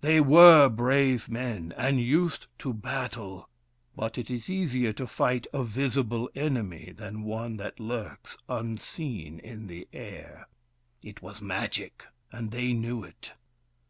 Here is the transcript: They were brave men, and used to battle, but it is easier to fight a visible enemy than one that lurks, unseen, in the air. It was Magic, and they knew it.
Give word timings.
They 0.00 0.22
were 0.22 0.70
brave 0.70 1.28
men, 1.28 1.74
and 1.76 2.00
used 2.00 2.46
to 2.60 2.72
battle, 2.72 3.50
but 3.94 4.16
it 4.16 4.30
is 4.30 4.48
easier 4.48 4.94
to 4.94 5.06
fight 5.06 5.46
a 5.52 5.62
visible 5.62 6.30
enemy 6.34 6.94
than 6.96 7.24
one 7.24 7.58
that 7.58 7.78
lurks, 7.78 8.38
unseen, 8.48 9.38
in 9.40 9.66
the 9.66 9.86
air. 9.92 10.48
It 11.02 11.20
was 11.20 11.42
Magic, 11.42 12.04
and 12.32 12.52
they 12.52 12.72
knew 12.72 13.04
it. 13.04 13.34